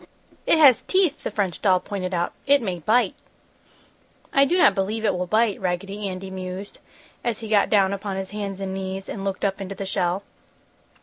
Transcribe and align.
"It 0.47 0.57
has 0.57 0.81
teeth!" 0.81 1.21
the 1.21 1.29
French 1.29 1.61
doll 1.61 1.79
pointed 1.79 2.11
out. 2.11 2.33
"It 2.47 2.59
may 2.63 2.79
bite!" 2.79 3.13
"I 4.33 4.45
do 4.45 4.57
not 4.57 4.73
believe 4.73 5.05
it 5.05 5.13
will 5.13 5.27
bite," 5.27 5.61
Raggedy 5.61 6.09
Andy 6.09 6.31
mused, 6.31 6.79
as 7.23 7.41
he 7.41 7.47
got 7.47 7.69
down 7.69 7.93
upon 7.93 8.15
his 8.17 8.31
hands 8.31 8.59
and 8.61 8.73
knees 8.73 9.07
and 9.07 9.23
looked 9.23 9.45
up 9.45 9.61
into 9.61 9.75
the 9.75 9.85
shell. 9.85 10.23